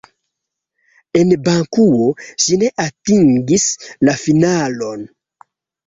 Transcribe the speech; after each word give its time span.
En 1.19 1.33
Bakuo 1.49 2.09
ŝi 2.47 2.59
ne 2.65 2.73
atingis 2.87 3.71
la 4.07 4.21
finalon. 4.27 5.11